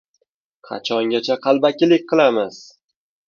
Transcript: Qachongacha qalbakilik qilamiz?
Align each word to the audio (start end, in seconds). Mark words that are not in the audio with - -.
Qachongacha 0.69 1.37
qalbakilik 1.45 2.09
qilamiz? 2.13 2.57